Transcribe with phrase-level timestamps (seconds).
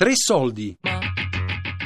[0.00, 0.74] Tre soldi.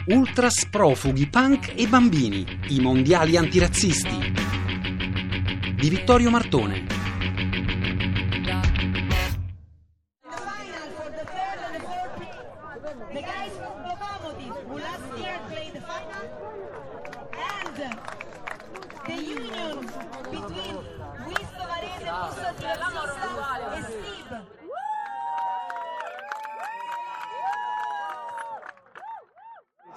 [0.06, 2.46] Ultras profughi, punk e bambini.
[2.68, 4.32] I mondiali antirazzisti.
[5.74, 6.86] Di Vittorio Martone.
[19.06, 19.53] The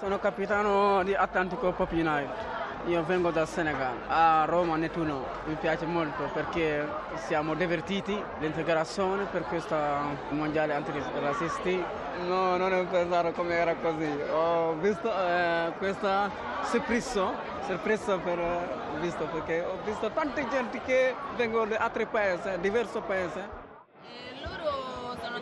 [0.07, 1.91] Sono capitano di Atlantico Pop.
[1.91, 3.93] Io vengo dal Senegal.
[4.07, 9.99] A Roma Nettuno mi piace molto perché siamo divertiti, l'integrazione per questa
[10.29, 11.83] mondiale antirazzisti.
[12.25, 14.09] No, non ho pensato come era così.
[14.31, 16.31] Ho visto eh, questa
[16.63, 17.33] sorpresa,
[17.65, 23.01] sorpresa per eh, visto perché ho visto tante gente che vengono da altri paesi, diversi
[23.05, 23.66] paesi.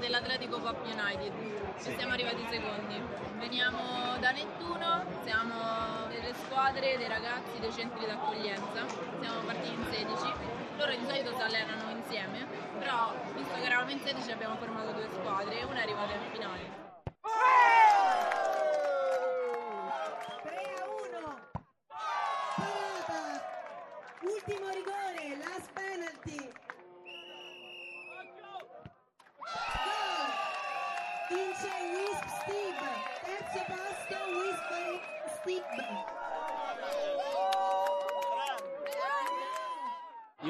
[0.05, 1.33] Dell'Atletico Pop United,
[1.81, 3.01] ci siamo arrivati secondi.
[3.39, 8.85] Veniamo da Nettuno, siamo delle squadre, dei ragazzi, dei centri d'accoglienza,
[9.19, 10.33] siamo partiti in 16.
[10.77, 12.45] Loro di solito si allenano insieme,
[12.77, 16.31] però visto che eravamo in 16 abbiamo formato due squadre e una è arrivata in
[16.31, 16.84] finale.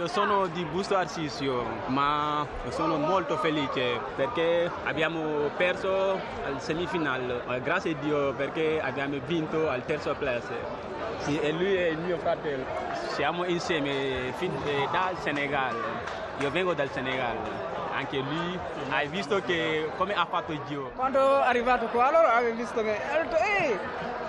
[0.08, 7.42] Sono di Busto Arsizio, ma sono molto felice perché abbiamo perso al semifinale.
[7.62, 10.84] Grazie a Dio perché abbiamo vinto al terzo place.
[11.20, 12.66] Sì, e lui è il mio fratello.
[13.10, 15.76] Siamo insieme eh, dal Senegal.
[16.40, 17.38] Io vengo dal Senegal.
[17.96, 18.60] Anche lui
[18.90, 20.92] hai visto che come ha fatto Dio.
[20.96, 23.80] Quando è arrivato qua, allora avevo visto che ho detto, ehi,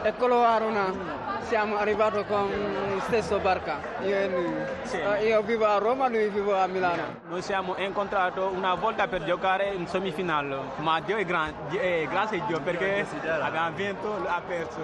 [0.07, 1.25] eccolo Aruna.
[1.43, 2.49] Siamo arrivati con
[2.97, 4.75] la stessa barca, io.
[4.83, 4.99] Sì.
[4.99, 7.21] Eh, Io vivo a Roma, lui vive a Milano.
[7.29, 12.41] Noi siamo incontrati una volta per giocare in semifinale, ma Dio è grande, eh, grazie
[12.41, 13.07] a Dio perché
[13.41, 14.81] abbiamo vinto, ha perso.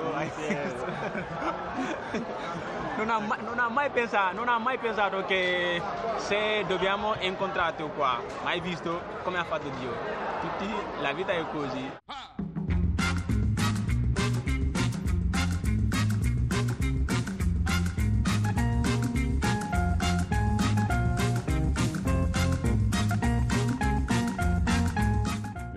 [2.97, 5.81] non, ha mai, non ha mai pensato, non ha mai pensato che
[6.16, 9.94] se dobbiamo incontrarti qua, ma hai visto come ha fatto Dio.
[10.41, 11.91] Tutti, la vita è così.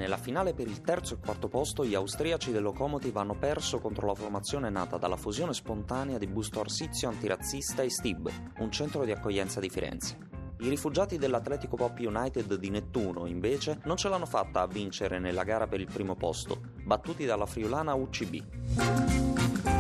[0.06, 4.06] Nella finale per il terzo e quarto posto gli austriaci del Lokomotiv hanno perso contro
[4.06, 8.30] la formazione nata dalla fusione spontanea di Busto Arsizio antirazzista e Stib,
[8.60, 10.16] un centro di accoglienza di Firenze.
[10.60, 15.44] I rifugiati dell'Atletico Pop United di Nettuno, invece, non ce l'hanno fatta a vincere nella
[15.44, 19.75] gara per il primo posto, battuti dalla friulana UCB.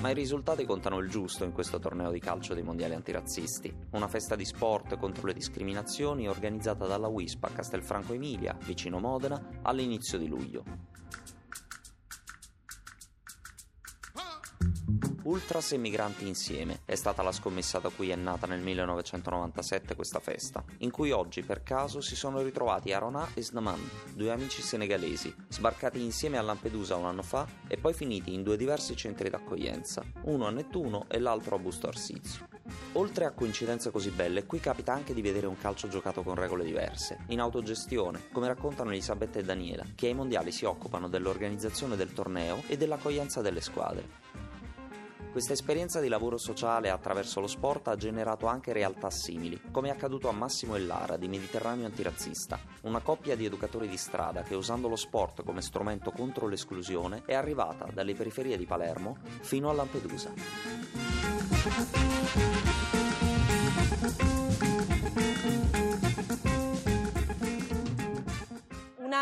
[0.00, 3.70] Ma i risultati contano il giusto in questo torneo di calcio dei mondiali antirazzisti.
[3.90, 9.60] Una festa di sport contro le discriminazioni organizzata dalla WISP a Castelfranco Emilia, vicino Modena,
[9.60, 10.64] all'inizio di luglio.
[15.22, 20.18] Ultras e migranti insieme è stata la scommessa da cui è nata nel 1997 questa
[20.18, 25.34] festa, in cui oggi per caso si sono ritrovati Arona e Snaman, due amici senegalesi,
[25.48, 30.02] sbarcati insieme a Lampedusa un anno fa e poi finiti in due diversi centri d'accoglienza,
[30.22, 32.48] uno a Nettuno e l'altro a Busto Arsizio.
[32.92, 36.64] Oltre a coincidenze così belle, qui capita anche di vedere un calcio giocato con regole
[36.64, 42.14] diverse, in autogestione, come raccontano Elisabetta e Daniela, che ai mondiali si occupano dell'organizzazione del
[42.14, 44.48] torneo e dell'accoglienza delle squadre.
[45.30, 49.92] Questa esperienza di lavoro sociale attraverso lo sport ha generato anche realtà simili, come è
[49.92, 54.56] accaduto a Massimo e Lara di Mediterraneo Antirazzista, una coppia di educatori di strada che
[54.56, 59.72] usando lo sport come strumento contro l'esclusione è arrivata dalle periferie di Palermo fino a
[59.72, 60.32] Lampedusa.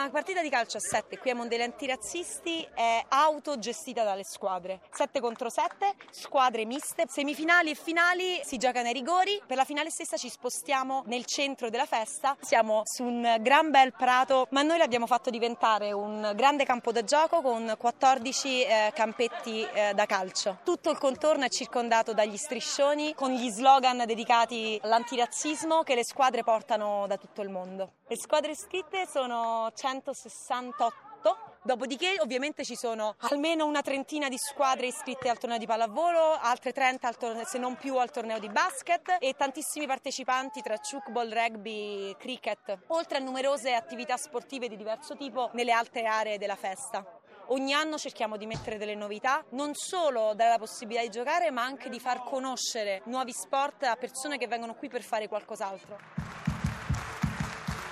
[0.09, 4.81] Una partita di calcio a 7 qui ai Mondiali Antirazzisti è autogestita dalle squadre.
[4.91, 9.39] 7 contro 7, squadre miste, semifinali e finali si giocano ai rigori.
[9.47, 12.39] Per la finale stessa ci spostiamo nel centro della festa.
[12.41, 17.05] Siamo su un gran bel prato, ma noi l'abbiamo fatto diventare un grande campo da
[17.05, 20.61] gioco con 14 eh, campetti eh, da calcio.
[20.65, 26.43] Tutto il contorno è circondato dagli striscioni con gli slogan dedicati all'antirazzismo che le squadre
[26.45, 27.93] portano da tutto il mondo.
[28.09, 29.71] Le squadre iscritte sono
[30.03, 36.39] 168 Dopodiché ovviamente ci sono almeno una trentina di squadre iscritte al torneo di pallavolo,
[36.41, 41.31] altre 30 torneo, se non più al torneo di basket e tantissimi partecipanti tra chukball,
[41.31, 47.05] rugby, cricket, oltre a numerose attività sportive di diverso tipo nelle altre aree della festa.
[47.49, 51.65] Ogni anno cerchiamo di mettere delle novità, non solo dare la possibilità di giocare, ma
[51.65, 56.28] anche di far conoscere nuovi sport a persone che vengono qui per fare qualcos'altro.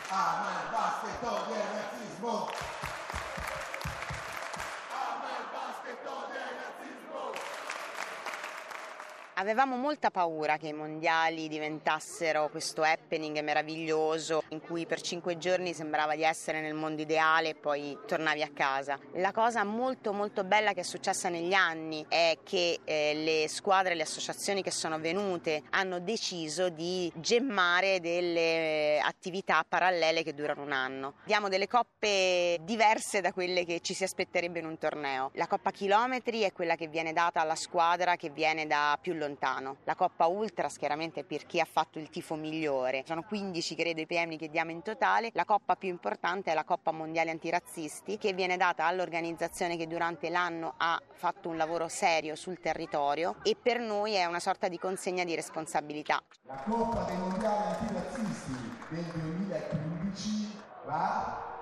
[0.08, 2.75] Ama il basket, odia il razzismo.
[9.38, 15.74] Avevamo molta paura che i mondiali diventassero questo happening meraviglioso in cui per cinque giorni
[15.74, 18.98] sembrava di essere nel mondo ideale e poi tornavi a casa.
[19.16, 23.94] La cosa molto molto bella che è successa negli anni è che eh, le squadre,
[23.94, 30.72] le associazioni che sono venute hanno deciso di gemmare delle attività parallele che durano un
[30.72, 31.16] anno.
[31.26, 35.30] Diamo delle coppe diverse da quelle che ci si aspetterebbe in un torneo.
[35.34, 39.24] La coppa chilometri è quella che viene data alla squadra che viene da più lontano
[39.26, 39.78] lontano.
[39.84, 43.02] La Coppa Ultras chiaramente per chi ha fatto il tifo migliore.
[43.06, 45.30] Sono 15 credo i premi che diamo in totale.
[45.34, 50.30] La Coppa più importante è la Coppa Mondiale Antirazzisti che viene data all'organizzazione che durante
[50.30, 54.78] l'anno ha fatto un lavoro serio sul territorio e per noi è una sorta di
[54.78, 56.22] consegna di responsabilità.
[56.42, 58.52] La Coppa dei Mondiali Antirazzisti
[58.90, 61.54] del 2015 va...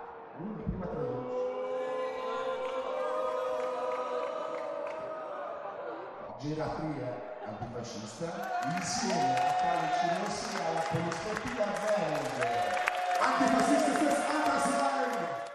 [6.45, 7.24] Geratria
[7.65, 12.64] antifascista insieme a Calici Rossi alla Polisportiva Zerg.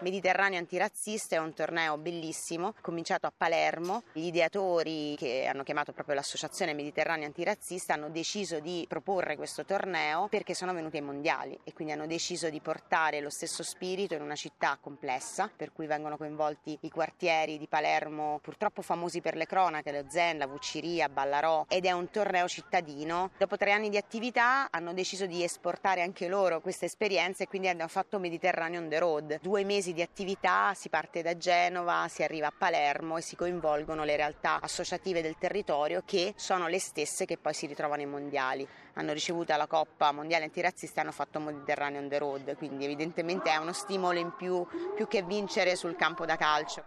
[0.02, 4.02] Mediterraneo Antirazzista è un torneo bellissimo, cominciato a Palermo.
[4.12, 10.28] Gli ideatori, che hanno chiamato proprio l'associazione Mediterraneo Antirazzista, hanno deciso di proporre questo torneo
[10.28, 14.22] perché sono venuti ai mondiali e quindi hanno deciso di portare lo stesso spirito in
[14.22, 19.44] una città complessa, per cui vengono coinvolti i quartieri di Palermo, purtroppo famosi per le
[19.44, 23.32] cronache, lo Zen, la Vucciria, Ballarò, ed è un torneo cittadino.
[23.36, 27.68] Dopo tre anni di attività hanno deciso di esportare anche loro queste esperienze e quindi
[27.68, 29.38] hanno fatto Mediterraneo on the road.
[29.42, 34.04] Due mesi di attività, si parte da Genova, si arriva a Palermo e si coinvolgono
[34.04, 38.66] le realtà associative del territorio che sono le stesse che poi si ritrovano ai mondiali.
[38.94, 43.50] Hanno ricevuto la Coppa Mondiale Antirazzista e hanno fatto Mediterraneo on the road, quindi evidentemente
[43.50, 46.84] è uno stimolo in più più che vincere sul campo da calcio.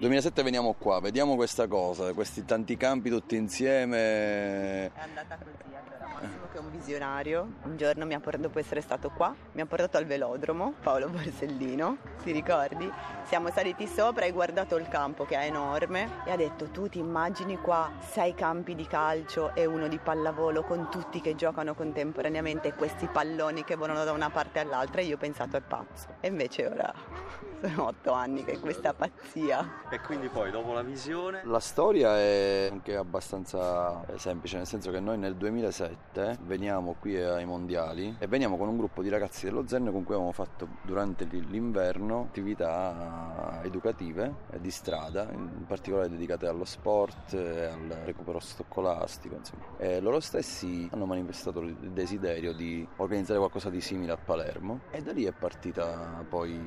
[0.00, 3.98] 2007 veniamo qua, vediamo questa cosa, questi tanti campi tutti insieme.
[3.98, 5.97] È andata così, allora
[6.58, 9.66] che è un visionario, un giorno mi ha portato, dopo essere stato qua, mi ha
[9.66, 12.90] portato al velodromo, Paolo Borsellino, ti ricordi?
[13.24, 16.98] Siamo saliti sopra e guardato il campo che è enorme e ha detto tu ti
[16.98, 22.68] immagini qua sei campi di calcio e uno di pallavolo con tutti che giocano contemporaneamente
[22.68, 26.08] e questi palloni che volano da una parte all'altra e io ho pensato è pazzo.
[26.20, 26.92] E invece ora
[27.60, 29.86] sono otto anni che è questa pazzia.
[29.90, 31.42] E quindi poi dopo la visione...
[31.44, 37.44] La storia è anche abbastanza semplice, nel senso che noi nel 2007 veniamo qui ai
[37.44, 41.24] mondiali e veniamo con un gruppo di ragazzi dello Zen con cui avevamo fatto durante
[41.26, 49.36] l'inverno attività educative di strada, in particolare dedicate allo sport e al recupero scolastico.
[49.36, 49.64] Insomma.
[49.76, 55.02] E loro stessi hanno manifestato il desiderio di organizzare qualcosa di simile a Palermo e
[55.02, 56.58] da lì è partita poi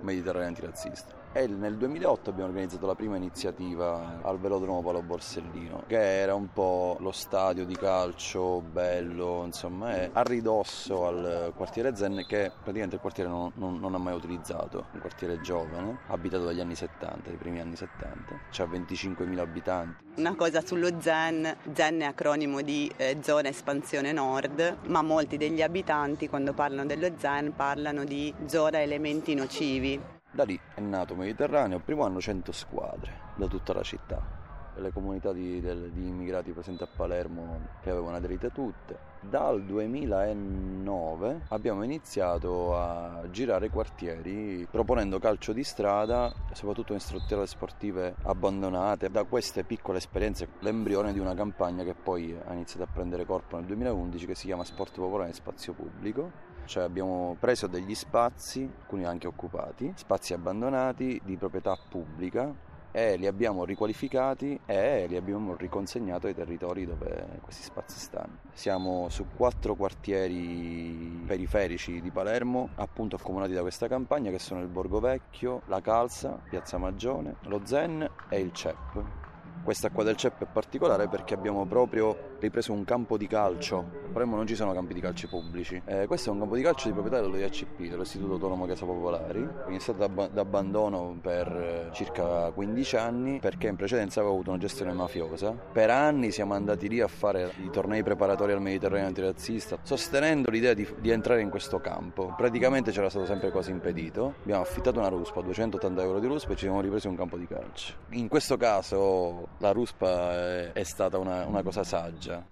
[0.00, 1.14] Mediterraneo Antirazzista.
[1.32, 6.50] E nel 2008 abbiamo organizzato la prima iniziativa al velodromo Paolo Borsellino, che era un
[6.52, 12.94] po' lo stadio di calcio bello, insomma, è a ridosso al quartiere Zen, che praticamente
[12.94, 17.28] il quartiere non, non, non ha mai utilizzato, un quartiere giovane, abitato dagli anni 70,
[17.28, 20.04] dai primi anni 70, c'ha 25.000 abitanti.
[20.16, 25.62] Una cosa sullo Zen, Zen è acronimo di eh, zona espansione nord, ma molti degli
[25.62, 30.16] abitanti quando parlano dello Zen parlano di zona elementi nocivi.
[30.30, 34.37] Da lì è nato Mediterraneo, primo anno 100 squadre da tutta la città,
[34.80, 39.16] le comunità di, di, immigrati presenti a Palermo che avevano aderito tutte.
[39.20, 48.14] Dal 2009 abbiamo iniziato a girare quartieri proponendo calcio di strada, soprattutto in strutture sportive
[48.22, 49.10] abbandonate.
[49.10, 53.56] Da queste piccole esperienze l'embrione di una campagna che poi ha iniziato a prendere corpo
[53.56, 58.70] nel 2011 che si chiama Sport Popolare e Spazio Pubblico cioè abbiamo preso degli spazi,
[58.80, 62.54] alcuni anche occupati, spazi abbandonati di proprietà pubblica
[62.90, 68.38] e li abbiamo riqualificati e li abbiamo riconsegnato ai territori dove questi spazi stanno.
[68.52, 74.68] Siamo su quattro quartieri periferici di Palermo, appunto accomunati da questa campagna, che sono il
[74.68, 79.17] Borgo Vecchio, la Calza, Piazza Magione, lo Zen e il CEP.
[79.62, 83.78] Questa qua del CEP è particolare perché abbiamo proprio ripreso un campo di calcio.
[83.78, 85.80] A Palermo non ci sono campi di calcio pubblici.
[85.84, 89.46] Eh, questo è un campo di calcio di proprietà dello IACP, dell'Istituto Autonomo Casa Popolari,
[89.68, 94.58] in stato d'ab- d'abbandono per eh, circa 15 anni perché in precedenza aveva avuto una
[94.58, 95.50] gestione mafiosa.
[95.50, 100.74] Per anni siamo andati lì a fare i tornei preparatori al Mediterraneo antirazzista, sostenendo l'idea
[100.74, 102.34] di, di entrare in questo campo.
[102.36, 104.34] Praticamente c'era stato sempre quasi impedito.
[104.42, 107.46] Abbiamo affittato una ruspa, 280 euro di ruspa e ci siamo ripresi un campo di
[107.46, 107.94] calcio.
[108.10, 112.44] In questo caso la ruspa è, è stata una, una cosa saggia.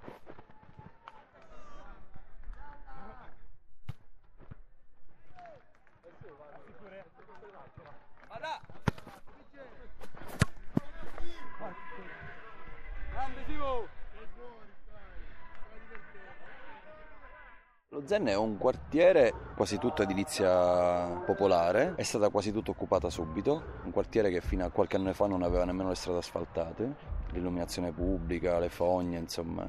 [18.07, 23.81] Lo Zen è un quartiere quasi tutto edilizia popolare, è stata quasi tutto occupata subito,
[23.83, 26.95] un quartiere che fino a qualche anno fa non aveva nemmeno le strade asfaltate,
[27.33, 29.67] l'illuminazione pubblica, le fogne, insomma.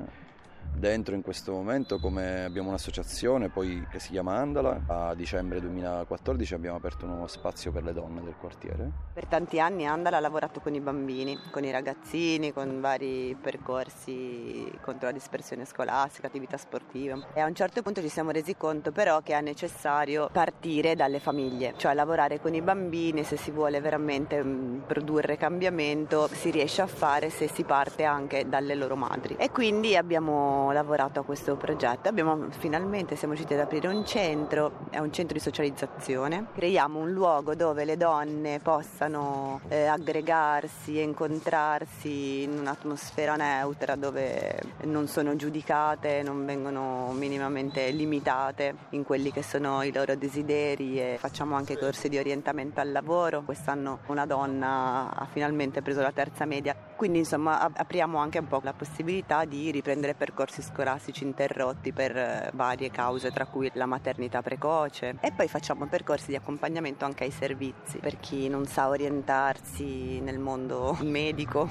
[0.75, 3.51] Dentro in questo momento come abbiamo un'associazione
[3.89, 8.35] che si chiama Andala, a dicembre 2014 abbiamo aperto uno spazio per le donne del
[8.39, 8.91] quartiere.
[9.11, 14.71] Per tanti anni Andala ha lavorato con i bambini, con i ragazzini, con vari percorsi
[14.81, 18.91] contro la dispersione scolastica, attività sportive e a un certo punto ci siamo resi conto
[18.91, 23.81] però che è necessario partire dalle famiglie, cioè lavorare con i bambini se si vuole
[23.81, 29.35] veramente mh, produrre cambiamento si riesce a fare se si parte anche dalle loro madri.
[29.39, 32.09] E quindi abbiamo lavorato a questo progetto.
[32.09, 36.47] Abbiamo finalmente siamo riusciti ad aprire un centro, è un centro di socializzazione.
[36.53, 45.07] Creiamo un luogo dove le donne possano eh, aggregarsi, incontrarsi in un'atmosfera neutra dove non
[45.07, 51.55] sono giudicate, non vengono minimamente limitate in quelli che sono i loro desideri e facciamo
[51.55, 53.43] anche corsi di orientamento al lavoro.
[53.43, 58.61] Quest'anno una donna ha finalmente preso la terza media, quindi insomma apriamo anche un po'
[58.63, 64.41] la possibilità di riprendere percorsi scolastici interrotti per eh, varie cause, tra cui la maternità
[64.41, 65.17] precoce.
[65.21, 70.39] E poi facciamo percorsi di accompagnamento anche ai servizi per chi non sa orientarsi nel
[70.39, 71.67] mondo medico.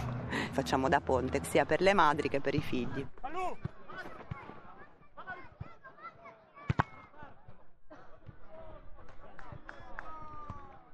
[0.52, 3.06] Facciamo da ponte sia per le madri che per i figli.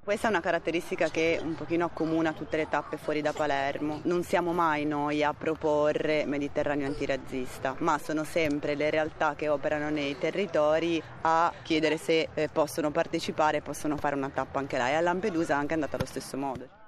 [0.04, 4.00] Questa è una caratteristica che un pochino accomuna tutte le tappe fuori da Palermo.
[4.02, 9.90] Non siamo mai noi a proporre Mediterraneo antirazzista, ma sono sempre le realtà che operano
[9.90, 14.88] nei territori a chiedere se eh, possono partecipare e possono fare una tappa anche là.
[14.88, 16.81] E a Lampedusa è anche andata allo stesso modo.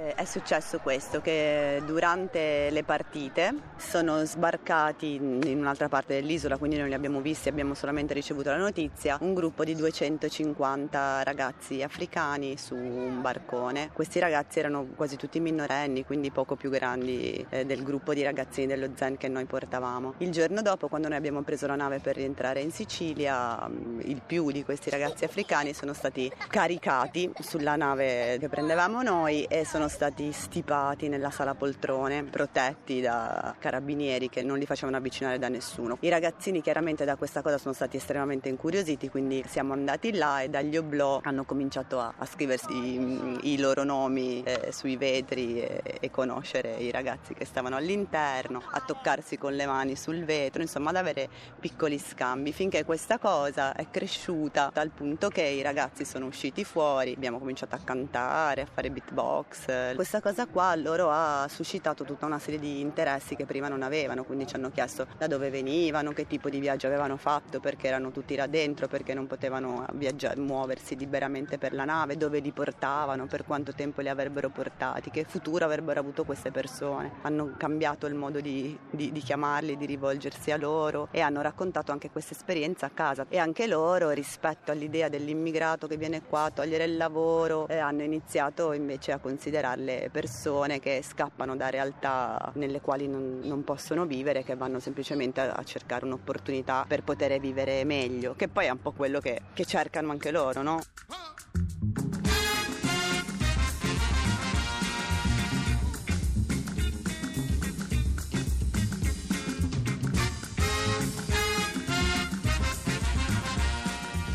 [0.00, 6.78] Eh, È successo questo, che durante le partite sono sbarcati in un'altra parte dell'isola, quindi
[6.78, 12.56] non li abbiamo visti, abbiamo solamente ricevuto la notizia, un gruppo di 250 ragazzi africani
[12.56, 13.90] su un barcone.
[13.92, 18.66] Questi ragazzi erano quasi tutti minorenni, quindi poco più grandi eh, del gruppo di ragazzini
[18.68, 20.14] dello Zen che noi portavamo.
[20.18, 24.22] Il giorno dopo, quando noi abbiamo preso la nave per rientrare in Sicilia, mh, il
[24.24, 29.88] più di questi ragazzi africani sono stati caricati sulla nave che prendevamo noi e sono
[29.90, 35.98] stati stipati nella sala poltrone, protetti da carabinieri che non li facevano avvicinare da nessuno.
[36.00, 40.48] I ragazzini chiaramente da questa cosa sono stati estremamente incuriositi, quindi siamo andati là e
[40.48, 45.82] dagli oblò hanno cominciato a, a scriversi i, i loro nomi eh, sui vetri e,
[46.00, 50.90] e conoscere i ragazzi che stavano all'interno, a toccarsi con le mani sul vetro, insomma
[50.90, 51.28] ad avere
[51.58, 57.12] piccoli scambi, finché questa cosa è cresciuta dal punto che i ragazzi sono usciti fuori,
[57.12, 62.38] abbiamo cominciato a cantare, a fare beatbox, questa cosa qua loro ha suscitato tutta una
[62.38, 66.26] serie di interessi che prima non avevano, quindi ci hanno chiesto da dove venivano, che
[66.26, 70.96] tipo di viaggio avevano fatto, perché erano tutti là dentro, perché non potevano viaggiare, muoversi
[70.96, 75.64] liberamente per la nave, dove li portavano, per quanto tempo li avrebbero portati, che futuro
[75.64, 77.12] avrebbero avuto queste persone.
[77.22, 81.92] Hanno cambiato il modo di, di, di chiamarli, di rivolgersi a loro e hanno raccontato
[81.92, 86.50] anche questa esperienza a casa e anche loro rispetto all'idea dell'immigrato che viene qua a
[86.50, 92.50] togliere il lavoro eh, hanno iniziato invece a considerare le persone che scappano da realtà
[92.54, 97.38] nelle quali non, non possono vivere, che vanno semplicemente a, a, cercare un'opportunità per poter
[97.38, 100.80] vivere meglio, che poi è un po' quello che, che cercano anche loro, no?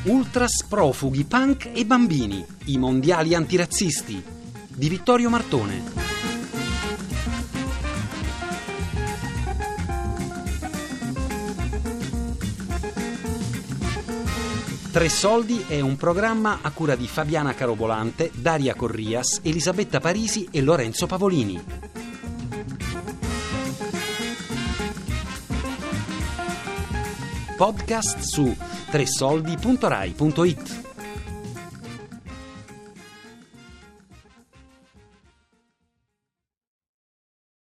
[0.03, 4.33] Ultras profughi, punk e bambini, i mondiali antirazzisti
[4.75, 6.03] di Vittorio Martone.
[14.91, 20.61] Tre Soldi è un programma a cura di Fabiana Carobolante, Daria Corrias, Elisabetta Parisi e
[20.61, 21.85] Lorenzo Pavolini.
[27.55, 28.55] podcast su
[28.91, 30.84] tressoldi.rai.it.